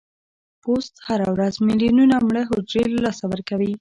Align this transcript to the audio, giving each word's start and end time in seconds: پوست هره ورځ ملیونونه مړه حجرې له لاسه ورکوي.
پوست 0.61 0.93
هره 1.07 1.27
ورځ 1.33 1.53
ملیونونه 1.67 2.15
مړه 2.27 2.43
حجرې 2.49 2.85
له 2.93 2.99
لاسه 3.05 3.23
ورکوي. 3.31 3.69